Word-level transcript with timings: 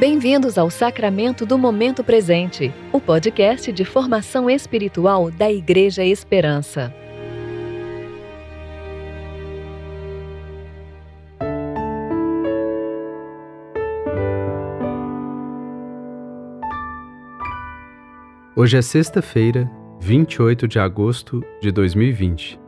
Bem-vindos 0.00 0.56
ao 0.56 0.70
Sacramento 0.70 1.44
do 1.44 1.58
Momento 1.58 2.02
Presente, 2.02 2.72
o 2.90 2.98
podcast 2.98 3.70
de 3.70 3.84
formação 3.84 4.48
espiritual 4.48 5.30
da 5.30 5.52
Igreja 5.52 6.02
Esperança. 6.02 6.90
Hoje 18.56 18.78
é 18.78 18.80
sexta-feira, 18.80 19.70
28 20.00 20.66
de 20.66 20.78
agosto 20.78 21.44
de 21.60 21.70
2020. 21.70 22.58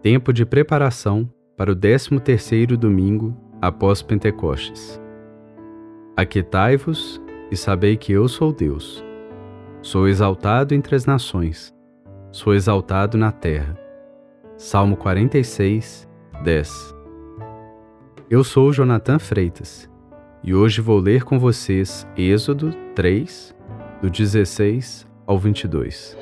Tempo 0.00 0.32
de 0.32 0.46
preparação 0.46 1.28
para 1.56 1.72
o 1.72 1.74
13º 1.74 2.76
domingo 2.76 3.36
após 3.60 4.00
Pentecostes. 4.00 5.01
Aquietai-vos 6.14 7.20
e 7.50 7.56
sabei 7.56 7.96
que 7.96 8.12
eu 8.12 8.28
sou 8.28 8.52
Deus. 8.52 9.02
Sou 9.80 10.06
exaltado 10.06 10.74
entre 10.74 10.94
as 10.94 11.06
nações, 11.06 11.74
sou 12.30 12.54
exaltado 12.54 13.16
na 13.16 13.32
terra. 13.32 13.78
Salmo 14.58 14.94
46, 14.96 16.06
10 16.44 16.94
Eu 18.30 18.44
sou 18.44 18.72
Jonathan 18.72 19.18
Freitas 19.18 19.90
e 20.44 20.54
hoje 20.54 20.82
vou 20.82 20.98
ler 20.98 21.24
com 21.24 21.38
vocês 21.38 22.06
Êxodo 22.14 22.72
3, 22.94 23.56
do 24.02 24.10
16 24.10 25.08
ao 25.26 25.38
22. 25.38 26.16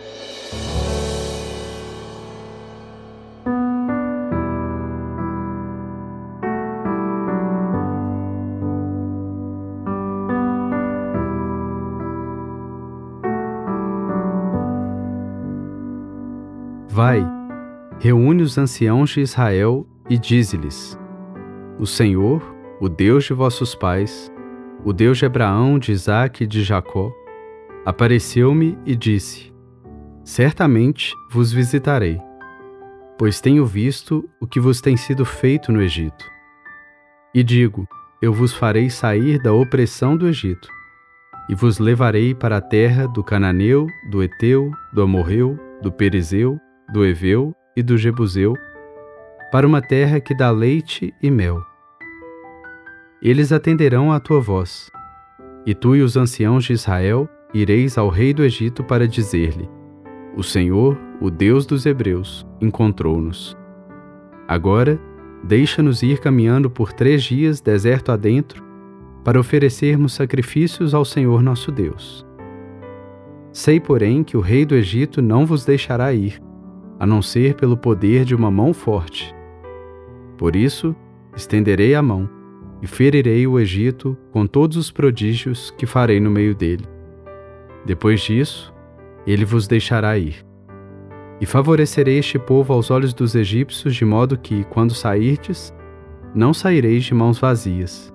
Vai, 17.02 17.26
reúne 17.98 18.42
os 18.42 18.58
anciãos 18.58 19.08
de 19.08 19.22
Israel 19.22 19.86
e 20.10 20.18
dize-lhes: 20.18 20.98
O 21.78 21.86
Senhor, 21.86 22.42
o 22.78 22.90
Deus 22.90 23.24
de 23.24 23.32
vossos 23.32 23.74
pais, 23.74 24.30
o 24.84 24.92
Deus 24.92 25.16
de 25.16 25.24
Abraão, 25.24 25.78
de 25.78 25.92
Isaque 25.92 26.44
e 26.44 26.46
de 26.46 26.62
Jacó, 26.62 27.10
apareceu-me 27.86 28.76
e 28.84 28.94
disse: 28.94 29.50
Certamente 30.22 31.14
vos 31.30 31.50
visitarei, 31.50 32.20
pois 33.16 33.40
tenho 33.40 33.64
visto 33.64 34.28
o 34.38 34.46
que 34.46 34.60
vos 34.60 34.82
tem 34.82 34.94
sido 34.94 35.24
feito 35.24 35.72
no 35.72 35.80
Egito. 35.80 36.26
E 37.34 37.42
digo: 37.42 37.88
Eu 38.20 38.34
vos 38.34 38.52
farei 38.52 38.90
sair 38.90 39.42
da 39.42 39.54
opressão 39.54 40.18
do 40.18 40.28
Egito, 40.28 40.68
e 41.48 41.54
vos 41.54 41.78
levarei 41.78 42.34
para 42.34 42.58
a 42.58 42.60
terra 42.60 43.08
do 43.08 43.24
Cananeu, 43.24 43.86
do 44.10 44.22
Eteu, 44.22 44.70
do 44.92 45.00
Amorreu, 45.00 45.58
do 45.80 45.90
Perizeu 45.90 46.60
do 46.92 47.04
Eveu 47.04 47.54
e 47.76 47.82
do 47.82 47.96
Jebuseu, 47.96 48.54
para 49.52 49.66
uma 49.66 49.80
terra 49.80 50.20
que 50.20 50.34
dá 50.34 50.50
leite 50.50 51.14
e 51.22 51.30
mel. 51.30 51.62
Eles 53.22 53.52
atenderão 53.52 54.12
à 54.12 54.18
tua 54.18 54.40
voz, 54.40 54.90
e 55.66 55.74
tu 55.74 55.94
e 55.94 56.02
os 56.02 56.16
anciãos 56.16 56.64
de 56.64 56.72
Israel 56.72 57.28
ireis 57.52 57.98
ao 57.98 58.08
rei 58.08 58.32
do 58.32 58.42
Egito 58.42 58.82
para 58.82 59.06
dizer-lhe: 59.06 59.68
O 60.36 60.42
Senhor, 60.42 60.98
o 61.20 61.30
Deus 61.30 61.66
dos 61.66 61.86
Hebreus, 61.86 62.46
encontrou-nos. 62.60 63.56
Agora, 64.48 65.00
deixa-nos 65.44 66.02
ir 66.02 66.18
caminhando 66.18 66.70
por 66.70 66.92
três 66.92 67.22
dias 67.22 67.60
deserto 67.60 68.10
adentro, 68.10 68.64
para 69.24 69.38
oferecermos 69.38 70.14
sacrifícios 70.14 70.94
ao 70.94 71.04
Senhor 71.04 71.42
nosso 71.42 71.70
Deus. 71.70 72.26
Sei, 73.52 73.78
porém, 73.78 74.22
que 74.22 74.36
o 74.36 74.40
rei 74.40 74.64
do 74.64 74.74
Egito 74.74 75.20
não 75.20 75.44
vos 75.44 75.64
deixará 75.64 76.12
ir, 76.12 76.40
a 77.00 77.06
não 77.06 77.22
ser 77.22 77.54
pelo 77.54 77.78
poder 77.78 78.26
de 78.26 78.34
uma 78.34 78.50
mão 78.50 78.74
forte. 78.74 79.34
Por 80.36 80.54
isso, 80.54 80.94
estenderei 81.34 81.94
a 81.94 82.02
mão 82.02 82.28
e 82.82 82.86
ferirei 82.86 83.46
o 83.46 83.58
Egito 83.58 84.16
com 84.30 84.46
todos 84.46 84.76
os 84.76 84.90
prodígios 84.90 85.74
que 85.78 85.86
farei 85.86 86.20
no 86.20 86.30
meio 86.30 86.54
dele. 86.54 86.84
Depois 87.86 88.20
disso, 88.20 88.72
ele 89.26 89.46
vos 89.46 89.66
deixará 89.66 90.18
ir. 90.18 90.44
E 91.40 91.46
favorecerei 91.46 92.18
este 92.18 92.38
povo 92.38 92.74
aos 92.74 92.90
olhos 92.90 93.14
dos 93.14 93.34
egípcios, 93.34 93.94
de 93.94 94.04
modo 94.04 94.38
que, 94.38 94.64
quando 94.64 94.94
sairdes, 94.94 95.74
não 96.34 96.52
saireis 96.52 97.04
de 97.04 97.14
mãos 97.14 97.38
vazias, 97.38 98.12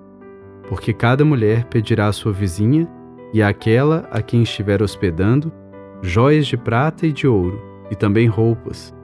porque 0.68 0.92
cada 0.92 1.24
mulher 1.24 1.64
pedirá 1.64 2.06
à 2.06 2.12
sua 2.12 2.32
vizinha 2.32 2.88
e 3.34 3.42
àquela 3.42 4.08
a 4.12 4.22
quem 4.22 4.42
estiver 4.42 4.80
hospedando 4.80 5.52
joias 6.02 6.46
de 6.46 6.56
prata 6.56 7.06
e 7.06 7.12
de 7.12 7.26
ouro, 7.26 7.60
e 7.90 7.94
também 7.94 8.26
roupas, 8.26 8.94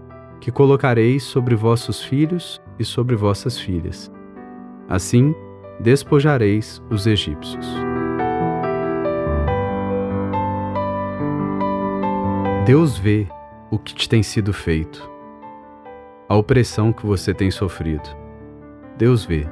que 0.41 0.51
colocareis 0.51 1.23
sobre 1.23 1.55
vossos 1.55 2.03
filhos 2.03 2.61
e 2.79 2.85
sobre 2.85 3.15
vossas 3.15 3.59
filhas. 3.59 4.11
Assim, 4.89 5.35
despojareis 5.81 6.83
os 6.91 7.07
egípcios. 7.07 7.67
Deus 12.67 12.97
vê 12.99 13.27
o 13.71 13.79
que 13.79 13.95
te 13.95 14.09
tem 14.09 14.23
sido 14.23 14.53
feito, 14.53 15.11
a 16.29 16.37
opressão 16.37 16.93
que 16.93 17.05
você 17.05 17.35
tem 17.35 17.51
sofrido. 17.51 18.09
Deus 18.97 19.25
vê. 19.25 19.47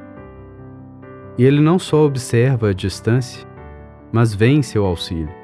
E 1.37 1.43
Ele 1.43 1.59
não 1.59 1.77
só 1.77 2.05
observa 2.05 2.69
a 2.69 2.73
distância, 2.73 3.47
mas 4.11 4.33
vem 4.33 4.57
em 4.57 4.61
seu 4.61 4.85
auxílio. 4.85 5.40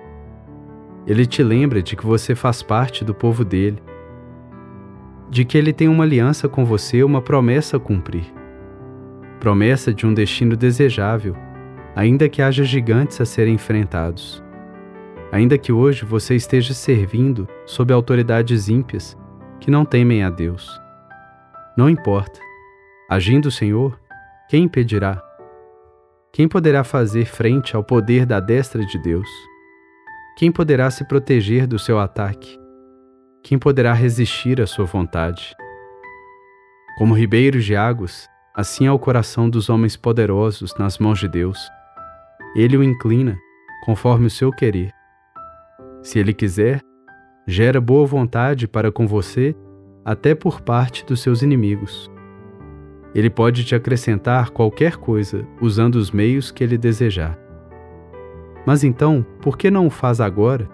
Ele 1.07 1.25
te 1.25 1.41
lembra 1.41 1.81
de 1.81 1.95
que 1.95 2.06
você 2.06 2.35
faz 2.35 2.62
parte 2.62 3.06
do 3.06 3.16
povo 3.16 3.45
dele, 3.45 3.81
de 5.29 5.45
que 5.45 5.57
ele 5.57 5.72
tem 5.72 5.88
uma 5.88 6.03
aliança 6.03 6.50
com 6.50 6.66
você, 6.66 7.01
uma 7.01 7.22
promessa 7.22 7.78
a 7.78 7.79
cumprir. 7.79 8.25
Promessa 9.40 9.94
de 9.94 10.06
um 10.06 10.13
destino 10.13 10.57
desejável, 10.57 11.34
ainda 11.96 12.28
que 12.28 12.41
haja 12.41 12.66
gigantes 12.66 13.22
a 13.22 13.25
serem 13.25 13.53
enfrentados. 13.53 14.44
Ainda 15.31 15.57
que 15.57 15.72
hoje 15.72 16.03
você 16.03 16.35
esteja 16.35 16.73
servindo 16.73 17.47
sob 17.66 17.94
autoridades 17.94 18.67
ímpias 18.67 19.17
que 19.62 19.72
não 19.72 19.85
temem 19.85 20.23
a 20.23 20.29
Deus. 20.29 20.69
Não 21.78 21.90
importa. 21.90 22.40
Agindo 23.09 23.46
o 23.46 23.51
Senhor, 23.51 23.97
quem 24.50 24.63
impedirá? 24.66 25.23
Quem 26.34 26.47
poderá 26.47 26.84
fazer 26.84 27.25
frente 27.25 27.75
ao 27.75 27.84
poder 27.84 28.25
da 28.25 28.40
destra 28.41 28.85
de 28.85 28.97
Deus? 29.01 29.29
Quem 30.37 30.51
poderá 30.51 30.91
se 30.91 31.03
proteger 31.03 31.65
do 31.65 31.79
seu 31.79 31.97
ataque? 31.97 32.59
Quem 33.41 33.57
poderá 33.57 33.91
resistir 33.91 34.61
à 34.61 34.67
sua 34.67 34.85
vontade? 34.85 35.55
Como 36.99 37.15
ribeiros 37.15 37.65
de 37.65 37.75
águas, 37.75 38.29
assim 38.55 38.85
é 38.85 38.91
o 38.91 38.99
coração 38.99 39.49
dos 39.49 39.67
homens 39.67 39.97
poderosos 39.97 40.75
nas 40.77 40.99
mãos 40.99 41.17
de 41.17 41.27
Deus. 41.27 41.57
Ele 42.55 42.77
o 42.77 42.83
inclina 42.83 43.35
conforme 43.83 44.27
o 44.27 44.29
seu 44.29 44.51
querer. 44.51 44.91
Se 46.03 46.19
ele 46.19 46.35
quiser, 46.35 46.81
gera 47.47 47.81
boa 47.81 48.05
vontade 48.05 48.67
para 48.67 48.91
com 48.91 49.07
você 49.07 49.55
até 50.05 50.35
por 50.35 50.61
parte 50.61 51.03
dos 51.03 51.19
seus 51.19 51.41
inimigos. 51.41 52.11
Ele 53.15 53.31
pode 53.31 53.65
te 53.65 53.73
acrescentar 53.73 54.51
qualquer 54.51 54.97
coisa 54.97 55.47
usando 55.59 55.95
os 55.95 56.11
meios 56.11 56.51
que 56.51 56.63
ele 56.63 56.77
desejar. 56.77 57.47
Mas 58.67 58.83
então, 58.83 59.25
por 59.41 59.57
que 59.57 59.72
não 59.72 59.88
o 59.88 59.89
faz 59.89 60.19
agora? 60.19 60.69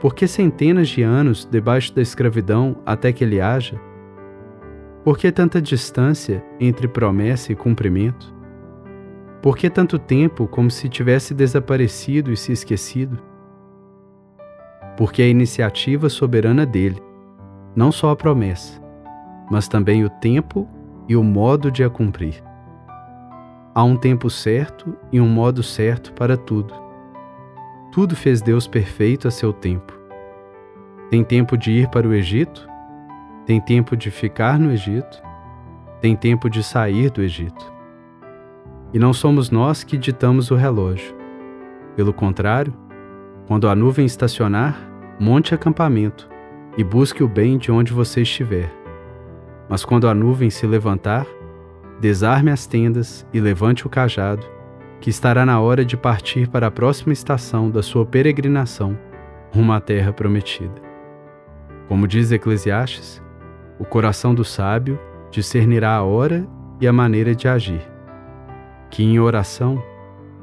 Por 0.00 0.14
que 0.14 0.26
centenas 0.26 0.88
de 0.88 1.02
anos 1.02 1.44
debaixo 1.44 1.94
da 1.94 2.00
escravidão 2.00 2.76
até 2.86 3.12
que 3.12 3.22
ele 3.22 3.42
haja? 3.42 3.78
Por 5.04 5.18
que 5.18 5.30
tanta 5.30 5.60
distância 5.60 6.42
entre 6.58 6.88
promessa 6.88 7.52
e 7.52 7.54
cumprimento? 7.54 8.34
Por 9.42 9.54
que 9.54 9.68
tanto 9.68 9.98
tempo 9.98 10.46
como 10.46 10.70
se 10.70 10.88
tivesse 10.88 11.34
desaparecido 11.34 12.32
e 12.32 12.38
se 12.38 12.52
esquecido? 12.52 13.18
Porque 14.96 15.20
a 15.20 15.28
iniciativa 15.28 16.08
soberana 16.08 16.64
dele, 16.64 17.02
não 17.76 17.92
só 17.92 18.12
a 18.12 18.16
promessa, 18.16 18.80
mas 19.50 19.68
também 19.68 20.06
o 20.06 20.08
tempo 20.08 20.66
e 21.06 21.14
o 21.14 21.22
modo 21.22 21.70
de 21.70 21.84
a 21.84 21.90
cumprir. 21.90 22.42
Há 23.74 23.84
um 23.84 23.94
tempo 23.94 24.30
certo 24.30 24.96
e 25.12 25.20
um 25.20 25.28
modo 25.28 25.62
certo 25.62 26.10
para 26.14 26.34
tudo. 26.34 26.83
Tudo 27.94 28.16
fez 28.16 28.42
Deus 28.42 28.66
perfeito 28.66 29.28
a 29.28 29.30
seu 29.30 29.52
tempo. 29.52 29.96
Tem 31.10 31.22
tempo 31.22 31.56
de 31.56 31.70
ir 31.70 31.88
para 31.90 32.08
o 32.08 32.12
Egito, 32.12 32.68
tem 33.46 33.60
tempo 33.60 33.96
de 33.96 34.10
ficar 34.10 34.58
no 34.58 34.72
Egito, 34.72 35.22
tem 36.00 36.16
tempo 36.16 36.50
de 36.50 36.60
sair 36.60 37.08
do 37.08 37.22
Egito. 37.22 37.72
E 38.92 38.98
não 38.98 39.12
somos 39.12 39.48
nós 39.48 39.84
que 39.84 39.96
ditamos 39.96 40.50
o 40.50 40.56
relógio. 40.56 41.14
Pelo 41.94 42.12
contrário, 42.12 42.74
quando 43.46 43.68
a 43.68 43.76
nuvem 43.76 44.06
estacionar, 44.06 44.76
monte 45.20 45.54
acampamento 45.54 46.28
e 46.76 46.82
busque 46.82 47.22
o 47.22 47.28
bem 47.28 47.56
de 47.56 47.70
onde 47.70 47.92
você 47.92 48.22
estiver. 48.22 48.74
Mas 49.68 49.84
quando 49.84 50.08
a 50.08 50.14
nuvem 50.14 50.50
se 50.50 50.66
levantar, 50.66 51.28
desarme 52.00 52.50
as 52.50 52.66
tendas 52.66 53.24
e 53.32 53.38
levante 53.38 53.86
o 53.86 53.88
cajado, 53.88 54.44
que 55.04 55.10
estará 55.10 55.44
na 55.44 55.60
hora 55.60 55.84
de 55.84 55.98
partir 55.98 56.48
para 56.48 56.68
a 56.68 56.70
próxima 56.70 57.12
estação 57.12 57.68
da 57.68 57.82
sua 57.82 58.06
peregrinação 58.06 58.96
rumo 59.54 59.70
à 59.74 59.78
terra 59.78 60.14
prometida. 60.14 60.80
Como 61.86 62.08
diz 62.08 62.32
Eclesiastes, 62.32 63.22
o 63.78 63.84
coração 63.84 64.34
do 64.34 64.46
sábio 64.46 64.98
discernirá 65.30 65.94
a 65.94 66.02
hora 66.02 66.48
e 66.80 66.88
a 66.88 66.92
maneira 66.92 67.34
de 67.34 67.46
agir. 67.46 67.82
Que 68.90 69.02
em 69.04 69.20
oração, 69.20 69.78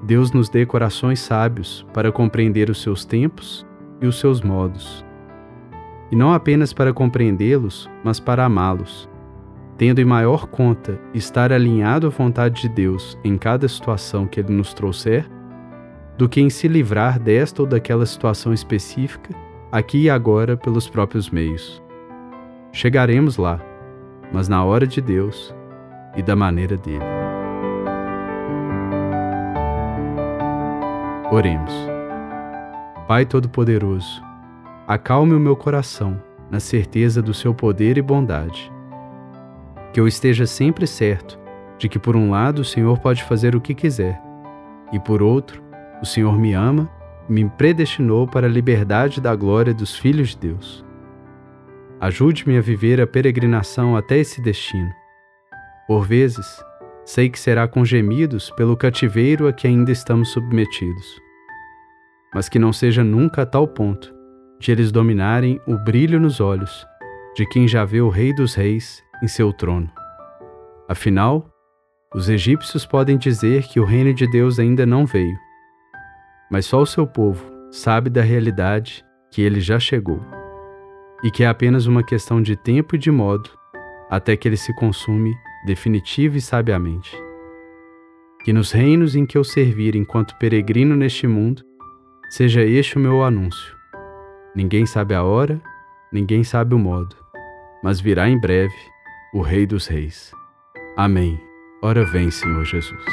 Deus 0.04 0.32
nos 0.32 0.48
dê 0.48 0.64
corações 0.64 1.20
sábios 1.22 1.84
para 1.92 2.12
compreender 2.12 2.70
os 2.70 2.84
seus 2.84 3.04
tempos 3.04 3.66
e 4.00 4.06
os 4.06 4.20
seus 4.20 4.42
modos. 4.42 5.04
E 6.12 6.16
não 6.16 6.36
apenas 6.36 6.72
para 6.72 6.94
compreendê-los, 6.94 7.90
mas 8.04 8.20
para 8.20 8.46
amá-los, 8.46 9.10
tendo 9.82 10.00
em 10.00 10.06
maior 10.06 10.46
conta 10.46 11.00
estar 11.12 11.52
alinhado 11.52 12.06
à 12.06 12.10
vontade 12.12 12.62
de 12.62 12.70
Deus 12.70 13.18
em 13.24 13.36
cada 13.36 13.68
situação 13.68 14.28
que 14.28 14.40
Ele 14.40 14.54
nos 14.54 14.76
trouxer, 14.76 15.28
do 16.16 16.30
que 16.30 16.40
em 16.40 16.52
se 16.52 16.68
livrar 16.68 17.20
desta 17.20 17.64
ou 17.64 17.68
daquela 17.68 18.06
situação 18.06 18.54
específica, 18.54 19.34
aqui 19.72 20.04
e 20.04 20.10
agora 20.12 20.56
pelos 20.56 20.88
próprios 20.88 21.32
meios. 21.32 21.82
Chegaremos 22.72 23.38
lá, 23.38 23.60
mas 24.32 24.48
na 24.48 24.64
hora 24.64 24.86
de 24.86 25.02
Deus 25.02 25.52
e 26.16 26.22
da 26.22 26.36
maneira 26.36 26.78
dele. 26.78 27.04
Oremos. 31.32 31.74
Pai 33.08 33.26
Todo-Poderoso, 33.26 34.22
acalme 34.88 35.34
o 35.34 35.40
meu 35.40 35.56
coração 35.56 36.22
na 36.52 36.60
certeza 36.60 37.20
do 37.20 37.34
seu 37.34 37.52
poder 37.52 37.98
e 37.98 38.02
bondade. 38.04 38.72
Que 39.94 40.00
eu 40.00 40.08
esteja 40.08 40.46
sempre 40.46 40.88
certo 40.88 41.40
de 41.78 41.90
que, 41.90 42.00
por 42.00 42.16
um 42.16 42.30
lado, 42.30 42.60
o 42.60 42.66
Senhor 42.66 43.00
pode 43.00 43.24
fazer 43.24 43.56
o 43.56 43.62
que 43.62 43.74
quiser, 43.74 44.22
e 44.92 45.00
por 45.00 45.22
outro, 45.22 45.62
o 46.02 46.06
Senhor 46.06 46.38
me 46.38 46.54
ama 46.54 46.90
e 47.30 47.34
me 47.34 47.50
predestinou 47.50 48.28
para 48.28 48.48
a 48.48 48.50
liberdade 48.50 49.20
da 49.20 49.36
glória 49.36 49.74
dos 49.74 49.96
filhos 49.96 50.30
de 50.30 50.50
Deus. 50.50 50.86
Ajude-me 52.00 52.58
a 52.58 52.62
viver 52.62 53.00
a 53.00 53.08
peregrinação 53.08 53.96
até 53.96 54.18
esse 54.18 54.42
destino. 54.42 54.92
Por 55.88 56.06
vezes, 56.06 56.48
sei 57.06 57.30
que 57.30 57.40
será 57.40 57.68
com 57.68 57.86
gemidos 57.86 58.50
pelo 58.52 58.76
cativeiro 58.76 59.48
a 59.48 59.54
que 59.54 59.68
ainda 59.68 59.92
estamos 59.92 60.30
submetidos. 60.30 61.22
Mas 62.34 62.48
que 62.50 62.58
não 62.58 62.74
seja 62.74 63.04
nunca 63.04 63.44
a 63.44 63.46
tal 63.46 63.68
ponto 63.68 64.14
de 64.60 64.72
eles 64.72 64.92
dominarem 64.92 65.60
o 65.68 65.78
brilho 65.78 66.20
nos 66.20 66.40
olhos 66.40 66.86
de 67.36 67.46
quem 67.48 67.68
já 67.68 67.86
vê 67.86 68.02
o 68.02 68.10
Rei 68.10 68.34
dos 68.34 68.56
Reis 68.56 69.04
em 69.22 69.28
seu 69.28 69.54
trono. 69.54 69.90
Afinal, 70.88 71.50
os 72.14 72.28
egípcios 72.28 72.86
podem 72.86 73.18
dizer 73.18 73.64
que 73.64 73.80
o 73.80 73.86
reino 73.86 74.14
de 74.14 74.28
Deus 74.28 74.60
ainda 74.60 74.86
não 74.86 75.06
veio, 75.06 75.38
mas 76.52 76.66
só 76.66 76.82
o 76.82 76.86
seu 76.86 77.08
povo 77.08 77.50
sabe 77.72 78.10
da 78.10 78.22
realidade 78.22 79.06
que 79.32 79.42
ele 79.42 79.62
já 79.62 79.80
chegou 79.80 80.20
e 81.24 81.32
que 81.32 81.44
é 81.44 81.48
apenas 81.48 81.86
uma 81.86 82.04
questão 82.04 82.42
de 82.42 82.58
tempo 82.58 82.96
e 82.96 83.00
de 83.00 83.10
modo 83.10 83.50
até 84.10 84.36
que 84.36 84.46
ele 84.48 84.58
se 84.58 84.74
consume 84.76 85.34
definitiva 85.66 86.38
e 86.38 86.42
sabiamente. 86.42 87.16
Que 88.44 88.52
nos 88.52 88.72
reinos 88.72 89.16
em 89.16 89.26
que 89.26 89.38
eu 89.38 89.44
servir 89.44 89.96
enquanto 89.96 90.38
peregrino 90.38 90.96
neste 90.96 91.28
mundo, 91.28 91.64
seja 92.30 92.62
este 92.62 92.98
o 92.98 93.00
meu 93.00 93.24
anúncio. 93.24 93.74
Ninguém 94.54 94.86
sabe 94.86 95.14
a 95.14 95.24
hora, 95.24 95.62
ninguém 96.12 96.44
sabe 96.44 96.76
o 96.76 96.80
modo, 96.80 97.16
mas 97.82 98.02
virá 98.02 98.28
em 98.28 98.38
breve 98.38 98.91
o 99.34 99.42
Rei 99.42 99.66
dos 99.66 99.88
Reis. 99.88 100.34
Amém. 100.98 101.40
Ora 101.82 102.06
vem, 102.06 102.30
Senhor 102.30 102.66
Jesus. 102.66 103.06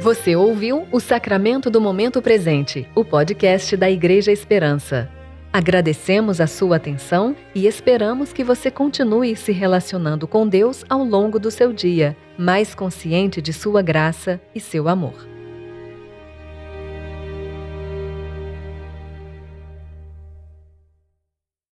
Você 0.00 0.36
ouviu 0.36 0.86
o 0.92 1.00
Sacramento 1.00 1.68
do 1.68 1.80
Momento 1.80 2.22
Presente, 2.22 2.88
o 2.94 3.04
podcast 3.04 3.76
da 3.76 3.90
Igreja 3.90 4.30
Esperança. 4.30 5.10
Agradecemos 5.52 6.40
a 6.40 6.46
sua 6.46 6.76
atenção 6.76 7.34
e 7.54 7.66
esperamos 7.66 8.32
que 8.32 8.44
você 8.44 8.70
continue 8.70 9.34
se 9.34 9.50
relacionando 9.50 10.28
com 10.28 10.46
Deus 10.46 10.84
ao 10.88 11.02
longo 11.02 11.38
do 11.38 11.50
seu 11.50 11.72
dia, 11.72 12.16
mais 12.38 12.74
consciente 12.74 13.42
de 13.42 13.52
sua 13.52 13.82
graça 13.82 14.40
e 14.54 14.60
seu 14.60 14.88
amor. 14.88 15.37